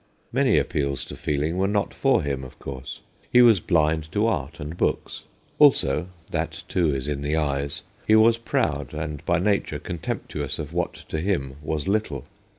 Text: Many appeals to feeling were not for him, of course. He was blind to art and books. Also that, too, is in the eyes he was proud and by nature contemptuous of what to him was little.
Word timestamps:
Many 0.33 0.57
appeals 0.57 1.05
to 1.05 1.15
feeling 1.15 1.57
were 1.57 1.67
not 1.67 1.93
for 1.93 2.23
him, 2.23 2.43
of 2.43 2.57
course. 2.57 3.01
He 3.31 3.43
was 3.43 3.59
blind 3.59 4.11
to 4.13 4.25
art 4.25 4.59
and 4.59 4.75
books. 4.75 5.25
Also 5.59 6.07
that, 6.31 6.63
too, 6.67 6.95
is 6.95 7.07
in 7.07 7.21
the 7.21 7.35
eyes 7.35 7.83
he 8.07 8.15
was 8.15 8.37
proud 8.39 8.95
and 8.95 9.23
by 9.27 9.37
nature 9.37 9.77
contemptuous 9.77 10.57
of 10.57 10.73
what 10.73 10.95
to 11.09 11.19
him 11.19 11.57
was 11.61 11.87
little. 11.87 12.25